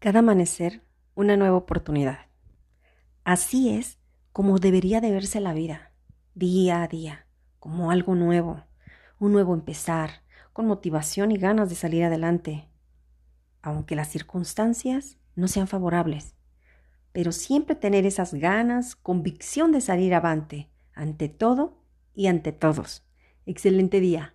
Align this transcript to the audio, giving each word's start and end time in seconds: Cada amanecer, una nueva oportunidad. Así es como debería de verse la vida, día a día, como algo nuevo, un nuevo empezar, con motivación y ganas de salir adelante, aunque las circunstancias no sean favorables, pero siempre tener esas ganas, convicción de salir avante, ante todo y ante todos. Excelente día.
Cada 0.00 0.20
amanecer, 0.20 0.84
una 1.16 1.36
nueva 1.36 1.56
oportunidad. 1.56 2.18
Así 3.24 3.70
es 3.70 3.98
como 4.30 4.60
debería 4.60 5.00
de 5.00 5.10
verse 5.10 5.40
la 5.40 5.52
vida, 5.52 5.90
día 6.36 6.84
a 6.84 6.86
día, 6.86 7.26
como 7.58 7.90
algo 7.90 8.14
nuevo, 8.14 8.62
un 9.18 9.32
nuevo 9.32 9.54
empezar, 9.54 10.22
con 10.52 10.68
motivación 10.68 11.32
y 11.32 11.36
ganas 11.36 11.68
de 11.68 11.74
salir 11.74 12.04
adelante, 12.04 12.68
aunque 13.60 13.96
las 13.96 14.06
circunstancias 14.06 15.18
no 15.34 15.48
sean 15.48 15.66
favorables, 15.66 16.36
pero 17.10 17.32
siempre 17.32 17.74
tener 17.74 18.06
esas 18.06 18.34
ganas, 18.34 18.94
convicción 18.94 19.72
de 19.72 19.80
salir 19.80 20.14
avante, 20.14 20.70
ante 20.94 21.28
todo 21.28 21.82
y 22.14 22.28
ante 22.28 22.52
todos. 22.52 23.04
Excelente 23.46 23.98
día. 23.98 24.32